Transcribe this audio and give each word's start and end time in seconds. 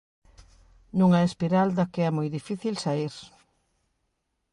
Nunha 0.97 1.25
espiral 1.29 1.69
da 1.77 1.85
que 1.91 2.01
é 2.07 2.09
moi 2.17 2.27
difícil 2.37 2.75
saír. 2.83 3.13